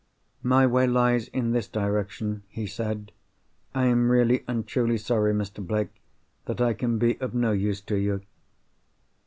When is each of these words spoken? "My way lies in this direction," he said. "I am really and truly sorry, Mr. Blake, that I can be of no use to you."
"My 0.41 0.65
way 0.65 0.87
lies 0.87 1.27
in 1.27 1.51
this 1.51 1.67
direction," 1.67 2.41
he 2.49 2.65
said. 2.65 3.11
"I 3.75 3.85
am 3.85 4.09
really 4.09 4.43
and 4.47 4.65
truly 4.65 4.97
sorry, 4.97 5.31
Mr. 5.31 5.63
Blake, 5.63 6.01
that 6.45 6.59
I 6.59 6.73
can 6.73 6.97
be 6.97 7.21
of 7.21 7.35
no 7.35 7.51
use 7.51 7.81
to 7.81 7.95
you." 7.97 8.21